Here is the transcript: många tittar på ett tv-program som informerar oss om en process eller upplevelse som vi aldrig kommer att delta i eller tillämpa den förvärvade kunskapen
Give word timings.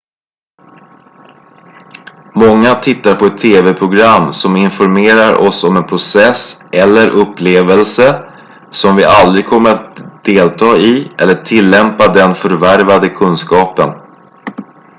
många 2.35 2.73
tittar 2.73 3.15
på 3.15 3.25
ett 3.25 3.37
tv-program 3.37 4.33
som 4.33 4.57
informerar 4.57 5.47
oss 5.47 5.63
om 5.63 5.75
en 5.77 5.85
process 5.87 6.63
eller 6.71 7.09
upplevelse 7.09 8.33
som 8.71 8.95
vi 8.95 9.03
aldrig 9.03 9.45
kommer 9.45 9.69
att 9.69 10.23
delta 10.25 10.77
i 10.77 11.11
eller 11.17 11.43
tillämpa 11.43 12.13
den 12.13 12.35
förvärvade 12.35 13.09
kunskapen 13.09 13.89